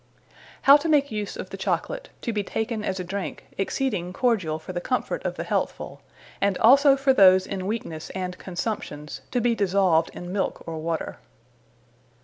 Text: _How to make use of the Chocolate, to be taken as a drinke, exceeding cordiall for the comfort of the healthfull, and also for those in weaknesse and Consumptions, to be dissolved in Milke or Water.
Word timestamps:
_How 0.63 0.77
to 0.77 0.89
make 0.89 1.11
use 1.11 1.37
of 1.37 1.51
the 1.51 1.57
Chocolate, 1.57 2.09
to 2.21 2.33
be 2.33 2.41
taken 2.43 2.83
as 2.83 2.99
a 2.99 3.03
drinke, 3.03 3.43
exceeding 3.59 4.13
cordiall 4.13 4.57
for 4.59 4.73
the 4.73 4.81
comfort 4.81 5.23
of 5.23 5.35
the 5.35 5.43
healthfull, 5.45 5.99
and 6.41 6.57
also 6.57 6.97
for 6.97 7.13
those 7.13 7.45
in 7.45 7.67
weaknesse 7.67 8.09
and 8.15 8.35
Consumptions, 8.39 9.21
to 9.29 9.39
be 9.39 9.53
dissolved 9.53 10.09
in 10.15 10.33
Milke 10.33 10.67
or 10.67 10.79
Water. 10.79 11.19